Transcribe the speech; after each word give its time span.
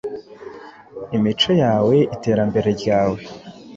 Imico 1.15 1.51
yawe, 1.63 1.95
iterambere 2.15 2.69
ryawe, 2.79 3.19